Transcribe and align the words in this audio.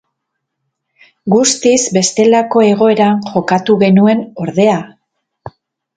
Guztiz 1.33 1.75
bestelako 1.99 2.63
egoeran 2.71 3.23
jokatu 3.35 3.79
genuen, 3.87 4.25
ordea! 4.47 4.83